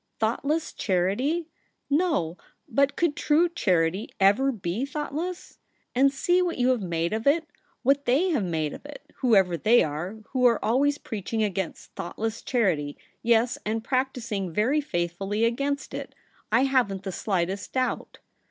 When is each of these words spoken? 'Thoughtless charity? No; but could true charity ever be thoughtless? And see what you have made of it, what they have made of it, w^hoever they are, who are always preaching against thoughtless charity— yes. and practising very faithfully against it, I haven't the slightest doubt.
'Thoughtless 0.19 0.73
charity? 0.73 1.47
No; 1.87 2.35
but 2.67 2.95
could 2.95 3.15
true 3.15 3.47
charity 3.47 4.09
ever 4.19 4.51
be 4.51 4.83
thoughtless? 4.83 5.59
And 5.93 6.11
see 6.11 6.41
what 6.41 6.57
you 6.57 6.69
have 6.69 6.81
made 6.81 7.13
of 7.13 7.27
it, 7.27 7.45
what 7.83 8.05
they 8.05 8.29
have 8.31 8.43
made 8.43 8.73
of 8.73 8.83
it, 8.83 9.13
w^hoever 9.21 9.61
they 9.61 9.83
are, 9.83 10.15
who 10.29 10.43
are 10.45 10.57
always 10.65 10.97
preaching 10.97 11.43
against 11.43 11.93
thoughtless 11.93 12.41
charity— 12.41 12.97
yes. 13.21 13.59
and 13.63 13.83
practising 13.83 14.51
very 14.51 14.81
faithfully 14.81 15.45
against 15.45 15.93
it, 15.93 16.15
I 16.51 16.61
haven't 16.63 17.03
the 17.03 17.11
slightest 17.11 17.73
doubt. 17.73 18.17